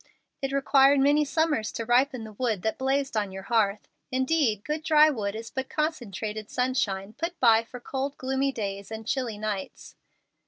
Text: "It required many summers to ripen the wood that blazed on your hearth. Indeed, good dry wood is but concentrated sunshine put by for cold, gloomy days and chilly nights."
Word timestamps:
"It 0.41 0.51
required 0.51 0.99
many 0.99 1.23
summers 1.23 1.71
to 1.73 1.85
ripen 1.85 2.23
the 2.23 2.33
wood 2.33 2.63
that 2.63 2.79
blazed 2.79 3.15
on 3.15 3.31
your 3.31 3.43
hearth. 3.43 3.87
Indeed, 4.11 4.65
good 4.65 4.81
dry 4.83 5.11
wood 5.11 5.35
is 5.35 5.51
but 5.51 5.69
concentrated 5.69 6.49
sunshine 6.49 7.13
put 7.13 7.39
by 7.39 7.63
for 7.63 7.79
cold, 7.79 8.17
gloomy 8.17 8.51
days 8.51 8.89
and 8.89 9.05
chilly 9.07 9.37
nights." 9.37 9.95